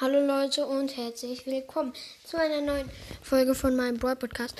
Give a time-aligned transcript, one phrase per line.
[0.00, 1.92] Hallo Leute und herzlich willkommen
[2.24, 2.90] zu einer neuen
[3.22, 4.56] Folge von meinem Broad Podcast.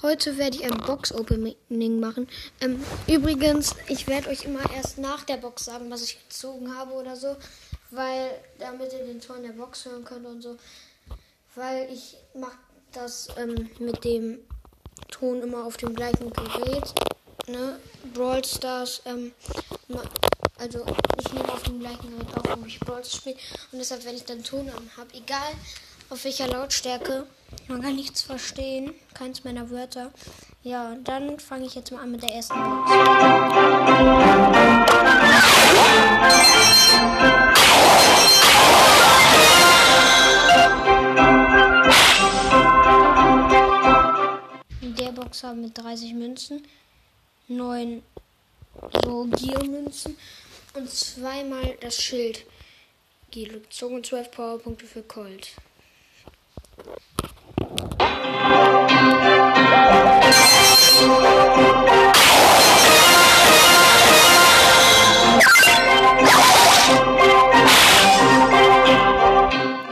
[0.00, 2.28] Heute werde ich ein Box Opening machen.
[2.60, 6.92] Ähm, übrigens, ich werde euch immer erst nach der Box sagen, was ich gezogen habe
[6.92, 7.36] oder so,
[7.90, 8.30] weil
[8.60, 10.56] damit ihr den Ton der Box hören könnt und so.
[11.56, 12.56] Weil ich mache
[12.92, 14.38] das ähm, mit dem
[15.10, 16.94] Ton immer auf dem gleichen Gerät.
[17.48, 17.80] Ne?
[18.14, 19.32] Brawl Stars ähm,
[20.58, 20.84] also
[21.18, 23.36] ich nehme auf dem gleichen Gerät auf, wo ich Brawl spiele.
[23.72, 25.52] Und deshalb, wenn ich dann Ton habe, egal
[26.08, 27.26] auf welcher Lautstärke,
[27.68, 30.12] man kann nichts verstehen, keins meiner Wörter.
[30.62, 32.90] Ja, dann fange ich jetzt mal an mit der ersten Box.
[44.80, 46.66] In der Box haben wir 30 Münzen,
[47.48, 48.02] 9
[49.04, 50.16] so Gear-Münzen
[50.76, 52.44] und zweimal das Schild
[53.30, 55.52] gezogen und 12 Powerpunkte für Colt.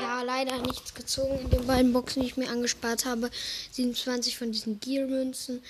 [0.00, 3.30] Ja, leider nichts gezogen in den beiden Boxen, die ich mir angespart habe.
[3.72, 5.62] 27 von diesen Gear-Münzen,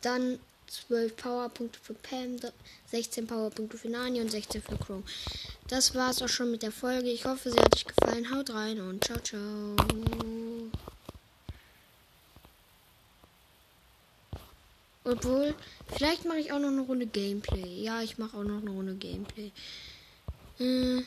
[0.00, 0.38] dann
[0.70, 2.36] 12 Powerpunkte für Pam,
[2.86, 5.02] 16 Powerpunkte für Nani und 16 für Crow.
[5.66, 7.10] Das war's auch schon mit der Folge.
[7.10, 8.32] Ich hoffe, sie hat euch gefallen.
[8.32, 9.76] Haut rein und ciao, ciao.
[15.02, 15.54] Obwohl,
[15.92, 17.82] vielleicht mache ich auch noch eine Runde Gameplay.
[17.82, 19.50] Ja, ich mache auch noch eine Runde Gameplay.
[20.58, 21.04] Hm.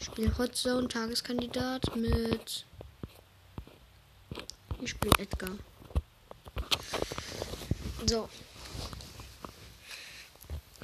[0.00, 2.64] Spiel Hot Zone Tageskandidat mit
[4.80, 5.50] ich spiele Edgar.
[8.06, 8.28] So.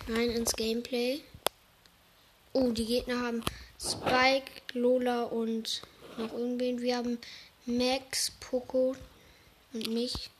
[0.08, 1.20] Rein ins Gameplay.
[2.52, 3.44] Oh, die Gegner haben
[3.80, 5.82] Spike, Lola und
[6.18, 6.80] noch irgendwen.
[6.80, 7.18] Wir haben
[7.66, 8.96] Max, Poco
[9.72, 10.30] und mich.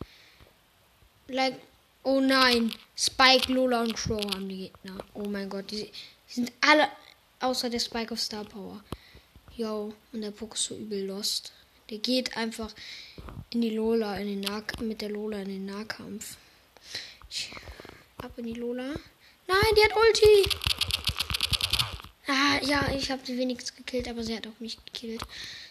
[1.28, 1.58] Like,
[2.02, 2.74] oh nein.
[2.96, 5.04] Spike, Lola und Crow haben die Gegner.
[5.14, 6.88] Oh mein Gott, die, die sind alle
[7.40, 8.82] außer der Spike of Star Power.
[9.56, 11.52] Yo, und der Poco ist so übel lost.
[11.92, 12.72] Der geht einfach
[13.50, 16.38] in die Lola, in den nah mit der Lola in den Nahkampf.
[18.16, 18.94] Ab in die Lola.
[19.46, 20.48] Nein, die hat Ulti.
[22.28, 25.20] Ah, ja, ich habe sie wenigstens gekillt, aber sie hat auch mich gekillt.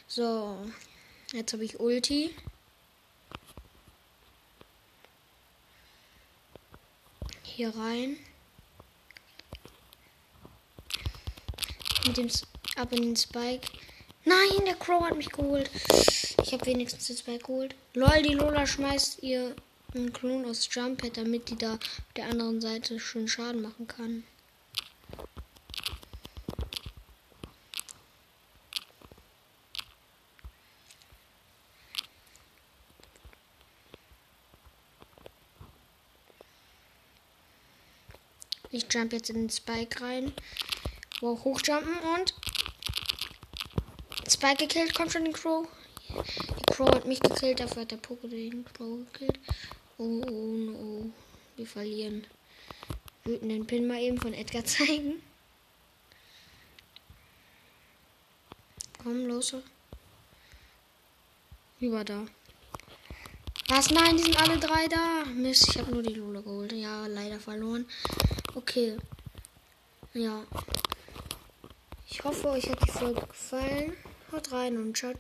[0.06, 0.64] So,
[1.34, 2.36] jetzt habe ich Ulti.
[7.42, 8.18] Hier rein.
[12.06, 12.30] Mit dem
[12.76, 13.68] ab in den Spike.
[14.24, 15.70] Nein, der Crow hat mich geholt.
[16.44, 17.76] Ich habe wenigstens den Spike geholt.
[17.96, 19.56] Lol, die Lola schmeißt ihr
[19.96, 21.80] einen Klon aus Jumppad, damit die da auf
[22.16, 24.24] der anderen Seite schön Schaden machen kann.
[38.74, 40.32] Ich jump jetzt in den Spike rein.
[41.20, 42.34] Wow, hochjumpen und
[44.42, 44.96] Spike gekillt.
[44.96, 45.68] Kommt schon den Crow.
[46.10, 47.60] Die Crow hat mich gekillt.
[47.60, 49.40] Dafür hat der Poco den Crow gekillt.
[50.00, 51.12] Oh, oh, no.
[51.58, 52.26] Wir verlieren.
[53.24, 55.22] Wütenden Pin mal eben von Edgar zeigen.
[59.04, 59.56] Komm, los.
[61.80, 62.26] Über da.
[63.68, 63.92] Was?
[63.92, 65.24] Nein, die sind alle drei da.
[65.36, 66.72] Mist, ich habe nur die Lola geholt.
[66.72, 67.88] Ja, leider verloren.
[68.56, 68.98] Okay.
[70.14, 70.44] Ja.
[72.10, 73.96] Ich hoffe, euch hat die Folge gefallen.
[74.32, 75.12] Haut rein und ciao.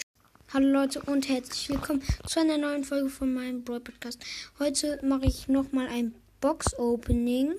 [0.53, 4.23] Hallo Leute und herzlich willkommen zu einer neuen Folge von meinem Brawl Podcast.
[4.57, 7.55] Heute mache ich nochmal ein Box Opening.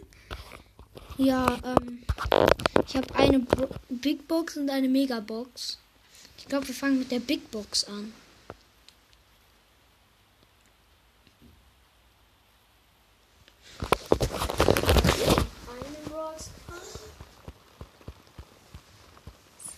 [1.18, 2.04] Ja, ähm,
[2.86, 5.78] ich habe eine Bo Big Box und eine Mega Box.
[6.38, 8.14] Ich glaube, wir fangen mit der Big Box an.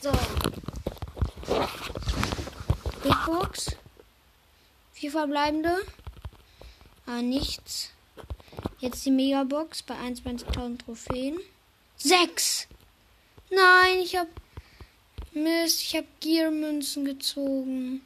[0.01, 0.13] So.
[3.27, 3.77] Box.
[4.93, 5.77] Vier verbleibende.
[7.07, 7.91] Ah, nichts.
[8.81, 11.39] Jetzt die Megabox bei 21.000 Trophäen.
[11.97, 12.67] Sechs.
[13.51, 14.29] Nein, ich hab.
[15.33, 18.03] Mist, ich hab Gear-Münzen gezogen.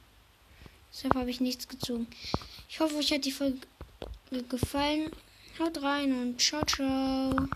[0.92, 2.06] Deshalb habe ich nichts gezogen.
[2.68, 3.58] Ich hoffe, euch hat die Folge
[4.48, 5.10] gefallen.
[5.58, 7.48] Haut rein und ciao, ciao.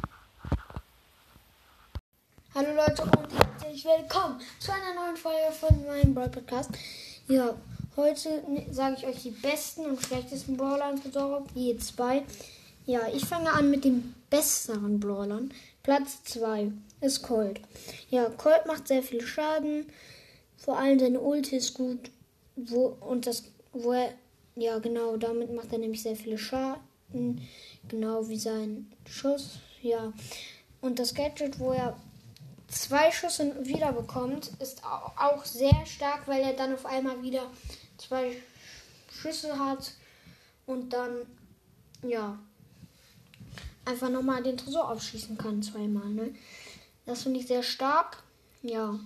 [2.54, 6.70] Hallo Leute und herzlich willkommen zu einer neuen Folge von meinem Brawl Podcast.
[7.28, 7.54] Ja,
[7.96, 12.24] heute sage ich euch die besten und schlechtesten Brawler für Sorrow, je zwei.
[12.84, 15.52] Ja, ich fange an mit den besseren Brawlern.
[15.84, 17.60] Platz 2 ist Colt.
[18.10, 19.86] Ja, Colt macht sehr viel Schaden.
[20.56, 22.10] Vor allem seine Ulti ist gut.
[22.56, 24.12] Wo, und das, wo er,
[24.56, 27.40] ja genau, damit macht er nämlich sehr viele Schaden.
[27.88, 29.58] Genau wie sein Schuss.
[29.80, 30.12] Ja.
[30.80, 31.96] Und das Gadget, wo er
[32.72, 37.46] zwei Schüsse wieder bekommt, ist auch sehr stark, weil er dann auf einmal wieder
[37.98, 38.36] zwei
[39.10, 39.92] Schüsse hat
[40.66, 41.26] und dann,
[42.02, 42.38] ja,
[43.84, 46.34] einfach nochmal den Tresor aufschießen kann, zweimal, ne?
[47.04, 48.22] Das finde ich sehr stark.
[48.62, 48.98] Ja.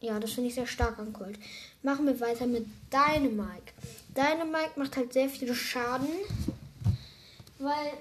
[0.00, 1.38] Ja, das finde ich sehr stark an Colt.
[1.82, 3.72] Machen wir weiter mit Dynamite.
[4.16, 6.08] Dynamite macht halt sehr viel Schaden.
[7.58, 7.92] Weil,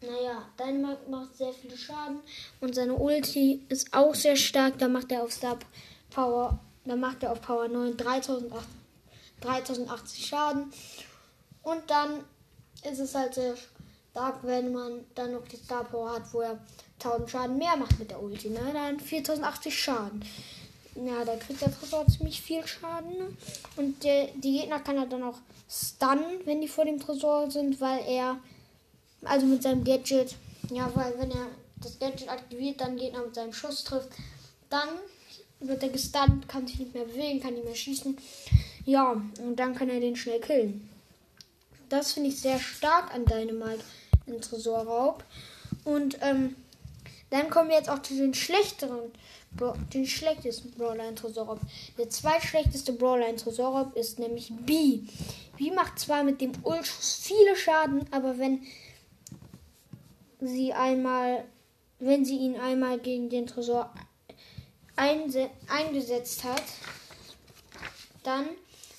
[0.00, 2.20] naja, Dynamite macht sehr viel Schaden.
[2.60, 4.78] Und seine Ulti ist auch sehr stark.
[4.78, 5.58] Da macht er auf Star
[6.10, 10.72] Power, da macht er auf Power 9 3080 Schaden.
[11.62, 12.24] Und dann
[12.88, 13.54] ist es halt sehr
[14.10, 16.58] stark, wenn man dann noch die Star Power hat, wo er
[17.02, 18.50] 1000 Schaden mehr macht mit der Ulti.
[18.50, 18.70] Ne?
[18.72, 20.24] Dann 4080 Schaden.
[20.94, 23.36] Ja, da kriegt der Tresor ziemlich viel Schaden.
[23.76, 27.80] Und der, die Gegner kann er dann auch stunnen, wenn die vor dem Tresor sind,
[27.80, 28.38] weil er,
[29.28, 30.34] also mit seinem Gadget,
[30.70, 31.46] ja, weil wenn er
[31.80, 34.10] das Gadget aktiviert, dann Gegner mit seinem Schuss trifft,
[34.70, 34.88] dann
[35.60, 38.16] wird er gestunt, kann sich nicht mehr bewegen, kann nicht mehr schießen.
[38.84, 40.88] Ja, und dann kann er den schnell killen.
[41.88, 43.82] Das finde ich sehr stark an Dynamite
[44.26, 45.24] in Tresorraub.
[45.84, 46.54] Und ähm,
[47.30, 49.12] dann kommen wir jetzt auch zu den schlechteren,
[49.92, 51.60] den schlechtesten Brawler in Tresorraub.
[51.96, 55.00] Der zweitschlechteste Brawler in Tresorraub ist nämlich B.
[55.56, 58.62] B macht zwar mit dem Ultschuss viele Schaden, aber wenn
[60.40, 61.44] sie einmal,
[61.98, 63.92] wenn sie ihn einmal gegen den Tresor
[64.96, 66.62] eingesetzt hat,
[68.22, 68.46] dann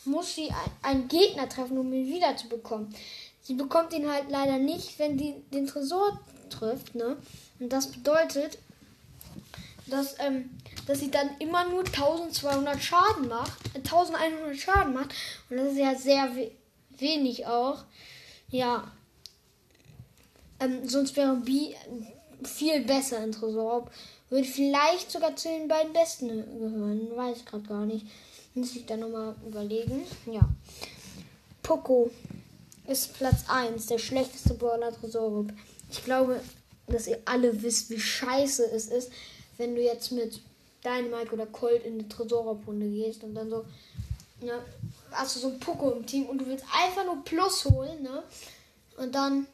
[0.06, 0.50] muss sie
[0.82, 2.94] einen Gegner treffen, um ihn wiederzubekommen.
[3.42, 6.20] Sie bekommt ihn halt leider nicht, wenn sie den Tresor
[6.50, 7.18] trifft, ne?
[7.60, 8.58] Und das bedeutet,
[9.88, 10.50] dass, ähm,
[10.88, 15.14] dass sie dann immer nur 1200 Schaden macht, äh, 1100 Schaden macht.
[15.50, 16.52] Und das ist ja sehr we
[16.98, 17.84] wenig auch.
[18.50, 18.92] Ja.
[20.60, 21.74] Ähm, sonst wäre B
[22.44, 23.90] viel besser in Tresor.
[24.30, 27.16] Würde vielleicht sogar zu den beiden Besten gehören.
[27.16, 28.06] Weiß ich gerade gar nicht.
[28.54, 30.04] Muss ich dann nochmal überlegen.
[30.32, 30.48] Ja.
[31.64, 32.12] Poco
[32.88, 35.46] ist Platz 1, der schlechteste Brawler Tresor.
[35.92, 36.42] Ich glaube,
[36.88, 39.12] dass ihr alle wisst, wie scheiße es ist,
[39.58, 40.42] wenn du jetzt mit
[40.84, 43.66] Dynamite oder Colt in die Tresorrunde gehst und dann so,
[44.42, 44.60] ja,
[45.12, 48.24] hast du so ein Poco im Team und du willst einfach nur Plus holen, ne?
[48.98, 49.48] Und dann,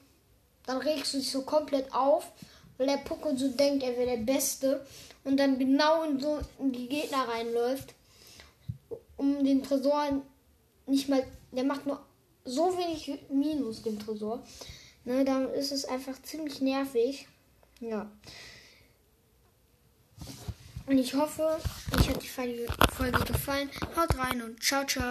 [0.66, 2.32] dann regst du dich so komplett auf,
[2.78, 4.86] weil der Poco so denkt, er wäre der Beste
[5.24, 7.94] und dann genau in so in die Gegner reinläuft,
[9.18, 10.22] um den Tresor
[10.88, 12.00] nicht mal, der macht nur
[12.44, 14.44] so wenig Minus dem Tresor.
[15.04, 17.28] Ne, dann ist es einfach ziemlich nervig.
[17.80, 18.10] Ja.
[20.88, 21.60] Und ich hoffe,
[21.98, 22.68] euch hat die Folge
[23.26, 23.70] gefallen.
[23.96, 25.10] Haut rein und ciao, ciao.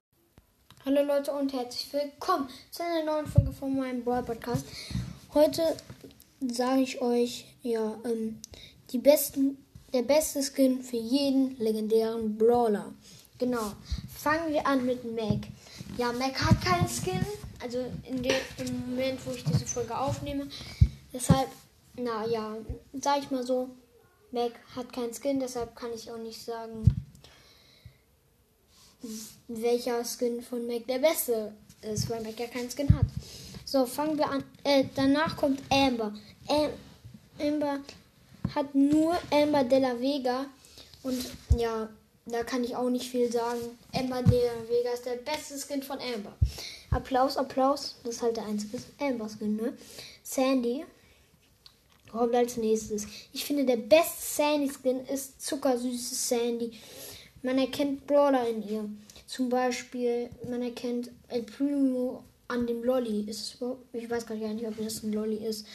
[0.85, 4.67] Hallo Leute und herzlich willkommen zu einer neuen Folge von meinem Brawl Podcast.
[5.35, 5.77] Heute
[6.49, 8.39] sage ich euch, ja, ähm,
[8.91, 9.59] die besten,
[9.93, 12.95] der beste Skin für jeden legendären Brawler.
[13.41, 13.73] Genau.
[14.17, 15.49] Fangen wir an mit Mac.
[15.99, 17.27] Ja, Mac hat keinen Skin,
[17.61, 20.47] also in dem im Moment, wo ich diese Folge aufnehme.
[21.13, 21.49] Deshalb,
[21.97, 22.57] naja,
[22.93, 23.71] sag ich mal so,
[24.31, 26.85] Mac hat keinen Skin, deshalb kann ich auch nicht sagen,
[29.49, 33.07] welcher Skin von Mac der beste ist, weil Mac ja keinen Skin hat.
[33.75, 34.45] So, fangen wir an.
[34.63, 36.15] Äh, danach kommt Amber.
[36.47, 36.71] Am
[37.41, 37.81] Amber
[38.55, 40.47] hat nur Amber de la Vega.
[41.03, 41.27] Und
[41.59, 41.89] ja,
[42.25, 43.77] da kann ich auch nicht viel sagen.
[43.93, 46.37] Amber de la Vega ist der beste Skin von Amber.
[46.93, 47.97] Applaus, Applaus.
[48.05, 49.77] Das ist halt der einzige Amber-Skin, ne?
[50.23, 50.85] Sandy
[52.13, 53.09] kommt als nächstes.
[53.33, 56.79] Ich finde, der beste Sandy-Skin ist zuckersüße Sandy.
[57.43, 58.89] Man erkennt Brawler in ihr.
[59.27, 63.23] Zum Beispiel, man erkennt El Primo an dem Lolly.
[63.29, 63.59] Ist es,
[63.93, 65.67] ich weiß gar nicht, ob das ein Lolly ist.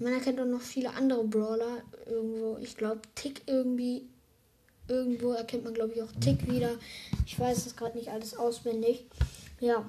[0.00, 2.58] Man erkennt auch noch viele andere Brawler irgendwo.
[2.60, 4.06] Ich glaube, Tick irgendwie.
[4.88, 6.78] Irgendwo erkennt man, glaube ich, auch Tick wieder.
[7.26, 9.04] Ich weiß das gerade nicht alles auswendig.
[9.58, 9.84] Ja,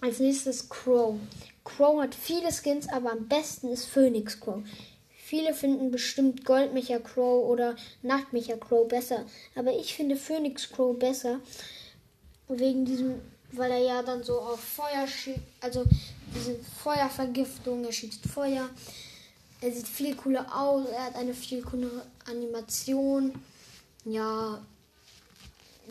[0.00, 1.16] als nächstes Crow.
[1.64, 4.62] Crow hat viele Skins, aber am besten ist Phoenix Crow.
[5.08, 9.24] Viele finden bestimmt Goldmecher Crow oder Nachtmecher Crow besser.
[9.54, 11.40] Aber ich finde Phoenix Crow besser.
[12.48, 13.22] Wegen diesem,
[13.56, 15.40] weil er ja dann so auf Feuer schießt.
[15.60, 15.84] Also
[16.34, 18.68] diese Feuervergiftung, er schießt Feuer.
[19.60, 20.86] Er sieht viel cooler aus.
[20.88, 23.32] Er hat eine viel coolere Animation.
[24.04, 24.60] Ja,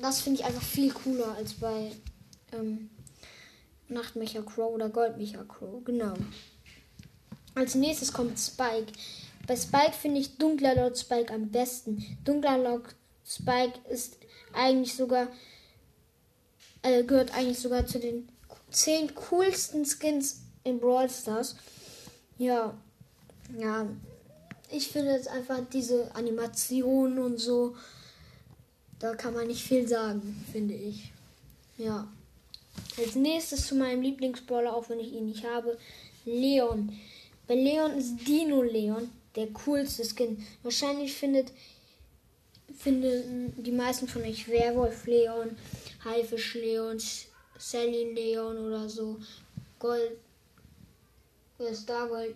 [0.02, 1.92] das finde ich einfach viel cooler als bei
[2.52, 2.90] ähm,
[3.88, 5.84] Nachtmecher Crow oder Goldmecher Crow.
[5.84, 6.14] Genau.
[7.56, 8.92] Als nächstes kommt Spike.
[9.46, 12.18] Bei Spike finde ich Dunkler Lord Spike am besten.
[12.24, 14.18] Dunkler Lord Spike ist
[14.54, 15.28] eigentlich sogar,
[16.84, 18.28] äh, gehört eigentlich sogar zu den
[18.70, 21.56] zehn coolsten Skins in Brawl Stars.
[22.38, 22.74] Ja,
[23.58, 23.88] ja,
[24.72, 27.76] ich finde jetzt einfach diese Animationen und so,
[29.00, 31.12] da kann man nicht viel sagen, finde ich.
[31.78, 32.08] Ja.
[32.98, 35.78] Als nächstes zu meinem Lieblingsbrawler, auch wenn ich ihn nicht habe,
[36.26, 36.98] Leon.
[37.48, 40.44] Bei Leon ist Dino Leon der coolste Skin.
[40.64, 41.52] Wahrscheinlich findet
[42.78, 45.56] finden die meisten von euch Werwolf Leon,
[46.04, 46.98] Haifisch Leon,
[47.58, 49.18] Sally Leon oder so.
[49.80, 50.12] Gold,
[51.74, 52.36] Star Gold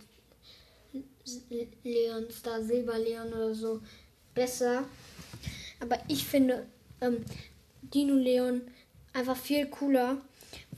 [1.84, 3.82] Leon, Star Silber Leon oder so
[4.34, 4.86] besser.
[5.80, 6.66] Aber ich finde
[7.02, 7.24] ähm,
[7.82, 8.62] Dino Leon
[9.14, 10.18] einfach viel cooler,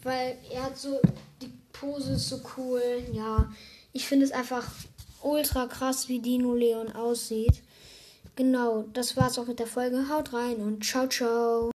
[0.04, 1.00] weil er hat so
[1.42, 2.82] die Pose ist so cool.
[3.14, 3.52] Ja,
[3.94, 4.68] ich finde es einfach
[5.22, 7.62] ultra krass, wie Dino Leon aussieht.
[8.40, 10.08] Genau, das war's auch mit der Folge.
[10.08, 11.72] Haut rein und ciao, ciao.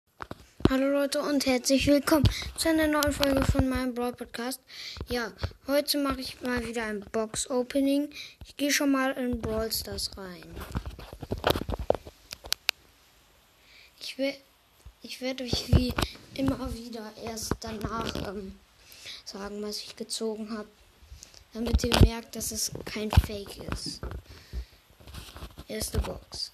[0.70, 2.22] Hallo Leute und herzlich willkommen
[2.56, 4.60] zu einer neuen Folge von meinem Broad Podcast.
[5.08, 5.32] Ja,
[5.66, 8.10] heute mache ich mal wieder ein Box Opening.
[8.46, 10.54] Ich gehe schon mal in Brawl Stars rein.
[13.98, 14.34] Ich will,
[15.02, 15.92] ich werde euch wie
[16.36, 18.54] immer wieder erst danach ähm,
[19.24, 20.68] sagen, was ich gezogen habe,
[21.54, 24.00] damit ihr merkt, dass es kein Fake ist.
[25.72, 26.52] Erste Box.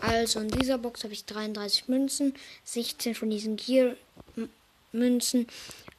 [0.00, 3.96] Also in dieser Box habe ich 33 Münzen, 16 von diesen Gear
[4.92, 5.48] Münzen,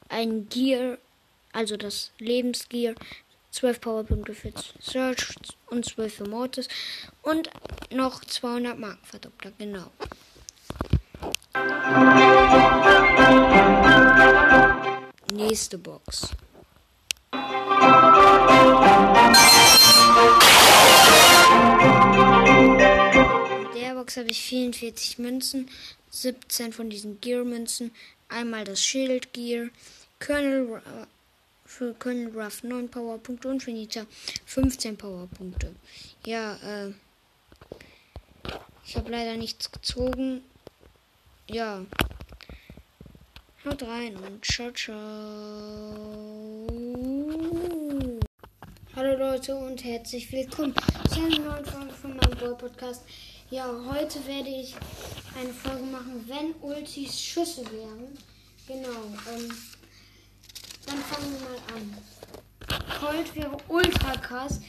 [0.08, 0.96] ein Gear,
[1.52, 2.94] also das Lebensgear,
[3.50, 5.34] 12 Powerpunkte für Search
[5.66, 6.68] und 12 für Mortis
[7.20, 7.50] und
[7.90, 9.90] noch 200 Markenverdoppler, genau.
[15.32, 16.30] Nächste Box.
[23.72, 25.68] In der Box habe ich 44 Münzen,
[26.10, 27.92] 17 von diesen Gear-Münzen,
[28.28, 29.68] einmal das Shield Gear,
[30.18, 30.82] Colonel
[31.66, 34.06] für Colonel Ruff 9 Powerpunkte und für Nita
[34.46, 35.74] 15 Powerpunkte.
[36.24, 36.92] Ja, äh,
[38.86, 40.42] ich habe leider nichts gezogen.
[41.48, 41.80] Ja.
[43.64, 44.96] Haut rein und ciao, ciao.
[48.96, 50.74] Hallo Leute und herzlich willkommen
[51.08, 53.04] zu einer neuen Folge von meinem Boy Podcast.
[53.50, 54.74] Ja, heute werde ich
[55.38, 58.18] eine Folge machen, wenn Ultis Schüsse wären.
[58.66, 59.48] Genau, ähm,
[60.84, 61.96] dann fangen wir mal an.
[62.98, 64.60] Colt wäre ultra krass,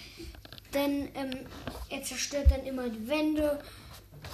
[0.75, 1.47] denn ähm,
[1.89, 3.59] er zerstört dann immer die Wände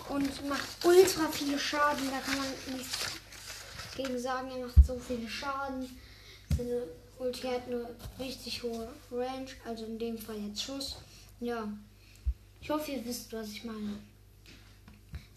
[0.09, 2.09] und macht ultra viel Schaden.
[2.09, 2.97] Da kann man nichts
[3.95, 4.49] gegen sagen.
[4.51, 5.89] Er macht so viel Schaden.
[6.57, 6.83] Seine
[7.19, 7.87] Ulti hat eine
[8.19, 10.97] richtig hohe Range, also in dem Fall jetzt Schuss.
[11.39, 11.67] Ja,
[12.61, 13.97] ich hoffe, ihr wisst, was ich meine.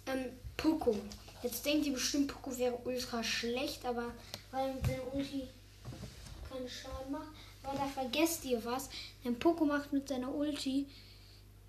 [0.07, 0.97] Ähm, Poco.
[1.43, 4.13] Jetzt denkt ihr bestimmt, Poco wäre ultra schlecht, aber
[4.51, 5.49] weil mit seiner Ulti
[6.49, 7.29] keine Schaden macht.
[7.63, 8.89] Aber da vergesst ihr was.
[9.25, 10.87] Denn Poco macht mit seiner Ulti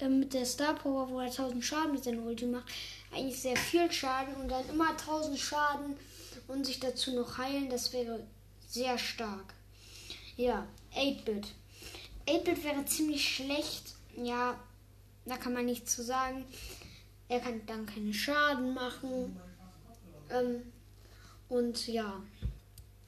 [0.01, 2.71] mit der Star Power, wo er 1000 Schaden mit seiner Ulti macht,
[3.13, 5.97] eigentlich sehr viel Schaden und dann immer 1000 Schaden
[6.47, 8.25] und sich dazu noch heilen, das wäre
[8.67, 9.53] sehr stark.
[10.35, 11.47] Ja, 8-Bit.
[12.27, 13.95] 8-Bit wäre ziemlich schlecht.
[14.15, 14.59] Ja,
[15.25, 16.45] da kann man nichts zu sagen.
[17.27, 19.39] Er kann dann keinen Schaden machen.
[20.29, 20.61] Ähm,
[21.49, 22.21] und ja,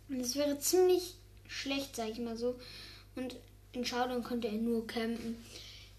[0.10, 1.16] es wäre ziemlich
[1.48, 2.56] schlecht, sag ich mal so.
[3.16, 3.36] Und
[3.74, 5.38] in Showdown könnte er nur campen.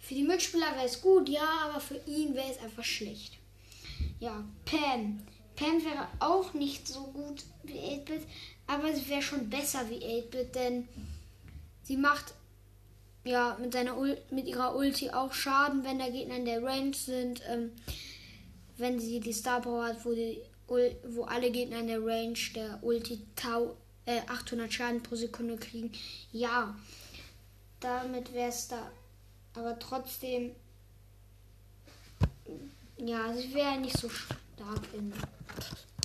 [0.00, 3.38] Für die Mitspieler wäre es gut, ja, aber für ihn wäre es einfach schlecht.
[4.18, 5.20] Ja, Pam.
[5.56, 8.22] Pam wäre auch nicht so gut wie 8-Bit,
[8.66, 10.88] aber sie wäre schon besser wie 8-Bit, denn
[11.82, 12.34] sie macht
[13.24, 13.94] ja mit, seiner
[14.30, 17.42] mit ihrer Ulti auch Schaden, wenn der Gegner in der Range sind.
[17.48, 17.72] Ähm,
[18.80, 22.78] wenn sie die Star Power hat, wo, die, wo alle Gegner in der Range der
[22.82, 23.76] Ulti tau,
[24.06, 25.92] äh, 800 Schaden pro Sekunde kriegen.
[26.32, 26.74] Ja,
[27.80, 28.90] damit wäre es da
[29.54, 30.54] aber trotzdem,
[32.98, 35.12] ja, sie wäre nicht so stark in.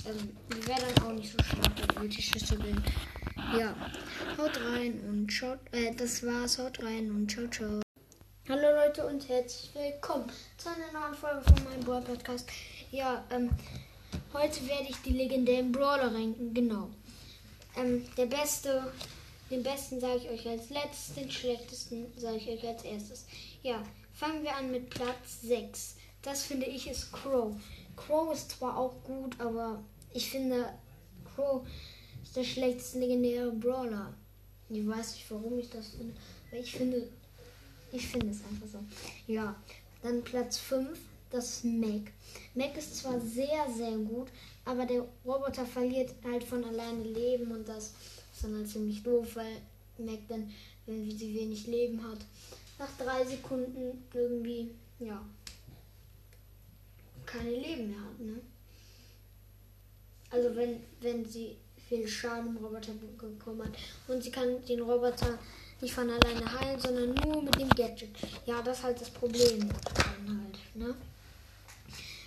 [0.06, 2.82] Ähm, sie wäre dann auch nicht so stark, Schüsse bin.
[3.58, 3.74] Ja,
[4.38, 5.58] haut rein und schaut.
[5.72, 6.58] Äh, das war's.
[6.58, 7.80] Haut rein und ciao, ciao.
[8.48, 12.48] Hallo Leute und herzlich willkommen zu einer neuen Folge von meinem Brawl Podcast.
[12.90, 13.50] Ja, ähm,
[14.32, 16.54] heute werde ich die legendären Brawler ranken.
[16.54, 16.90] Genau.
[17.76, 18.92] Ähm, der beste
[19.50, 23.26] den besten sage ich euch als letztes, den schlechtesten sage ich euch als erstes.
[23.62, 25.96] Ja, fangen wir an mit Platz 6.
[26.22, 27.54] Das finde ich ist Crow.
[27.94, 30.72] Crow ist zwar auch gut, aber ich finde,
[31.34, 31.66] Crow
[32.22, 34.12] ist der schlechteste legendäre Brawler.
[34.68, 36.14] Ich weiß nicht, warum ich das finde,
[36.50, 37.08] aber ich finde,
[37.92, 38.78] ich finde es einfach so.
[39.32, 39.54] Ja,
[40.02, 40.98] dann Platz 5,
[41.30, 42.12] das ist Mac.
[42.54, 44.28] Mac ist zwar sehr, sehr gut,
[44.64, 47.92] aber der Roboter verliert halt von alleine Leben und das
[48.42, 49.60] halt ziemlich doof, weil
[49.98, 50.50] Mac dann,
[50.86, 52.18] wenn sie wenig Leben hat,
[52.78, 55.24] nach drei Sekunden irgendwie, ja,
[57.24, 58.40] keine Leben mehr hat, ne?
[60.30, 61.56] Also wenn, wenn sie
[61.88, 63.72] viel Schaden im Roboter bekommen hat
[64.08, 65.38] und sie kann den Roboter
[65.80, 68.10] nicht von alleine heilen, sondern nur mit dem Gadget.
[68.44, 69.68] Ja, das ist halt das Problem.
[69.70, 70.94] Halt, ne?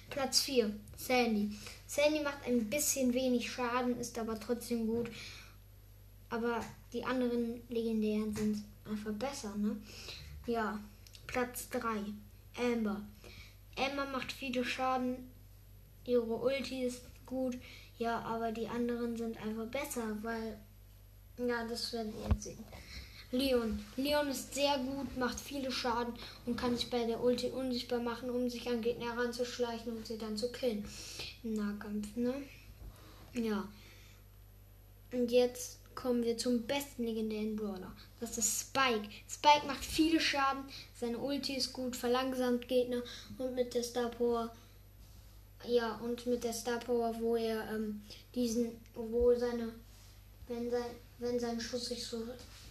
[0.10, 1.52] Platz 4, Sandy.
[1.88, 5.10] Sandy macht ein bisschen wenig Schaden, ist aber trotzdem gut.
[6.30, 9.76] Aber die anderen legendären sind einfach besser, ne?
[10.46, 10.80] Ja,
[11.28, 11.82] Platz 3,
[12.58, 13.02] Amber.
[13.78, 15.32] Amber macht viele Schaden,
[16.06, 17.58] ihre Ulti ist gut,
[17.98, 20.58] ja, aber die anderen sind einfach besser, weil,
[21.38, 22.64] ja, das werden wir jetzt sehen.
[23.32, 23.80] Leon.
[23.96, 26.14] Leon ist sehr gut, macht viele Schaden
[26.48, 30.18] und kann sich bei der Ulti unsichtbar machen, um sich an Gegner heranzuschleichen und sie
[30.18, 30.84] dann zu killen.
[31.44, 32.34] Im Nahkampf, ne?
[33.36, 33.68] Ja.
[35.12, 37.92] Und jetzt kommen wir zum besten legendären Brawler.
[38.20, 39.10] Das ist Spike.
[39.28, 40.64] Spike macht viele Schaden,
[41.00, 43.02] seine Ulti ist gut, verlangsamt Gegner
[43.38, 44.52] und mit der Star Power
[45.68, 48.02] ja, und mit der Star Power, wo er ähm,
[48.34, 49.74] diesen, wo seine,
[50.48, 52.24] wenn sein, wenn sein Schuss sich so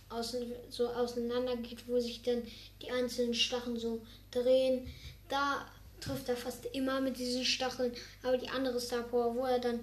[0.09, 2.43] außen, so auseinander geht, wo sich dann
[2.81, 4.89] die einzelnen Stacheln so drehen.
[5.29, 5.67] Da
[6.01, 7.93] trifft er fast immer mit diesen Stacheln.
[8.23, 9.81] Aber die andere Star Power, wo er dann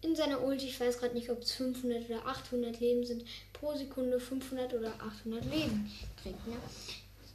[0.00, 3.74] in seiner Ulti, ich weiß gerade nicht, ob es 500 oder 800 Leben sind, pro
[3.74, 5.90] Sekunde 500 oder 800 Leben
[6.22, 6.46] kriegt.
[6.46, 6.56] Ne?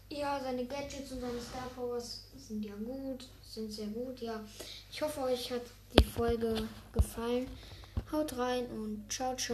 [0.10, 4.44] Ja, seine Gadgets und seine Star Powers sind ja gut, sind sehr gut, ja.
[4.92, 5.64] Ich hoffe, euch hat
[5.98, 7.48] die Folge gefallen.
[8.12, 9.52] Haut rein und ciao, ciao.